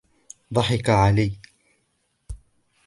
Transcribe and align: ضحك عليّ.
ضحك 0.53 0.89
عليّ. 0.89 1.39